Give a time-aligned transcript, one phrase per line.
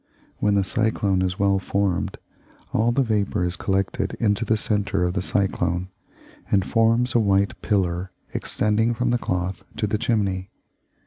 [0.39, 2.17] When the cyclone is well formed,
[2.73, 5.89] all the vapour is collected into the centre of the cyclone,
[6.49, 10.49] and forms a white pillar extending from the cloth to the chimney.